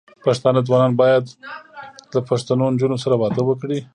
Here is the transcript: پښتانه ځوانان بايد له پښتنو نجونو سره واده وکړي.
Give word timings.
پښتانه 0.25 0.59
ځوانان 0.67 0.91
بايد 1.01 1.25
له 2.13 2.19
پښتنو 2.29 2.65
نجونو 2.73 2.97
سره 3.03 3.15
واده 3.21 3.41
وکړي. 3.45 3.79